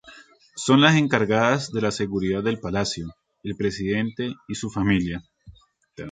Son 0.55 0.81
las 0.81 0.95
encargadas 0.95 1.71
de 1.71 1.79
la 1.79 1.91
seguridad 1.91 2.41
del 2.41 2.59
palacio, 2.59 3.13
el 3.43 3.55
presidente 3.55 4.33
y 4.47 4.55
su 4.55 4.71
familia. 4.71 5.21